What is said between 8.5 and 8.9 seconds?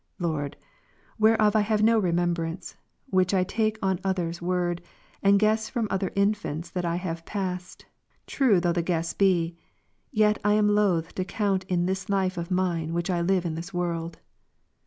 though the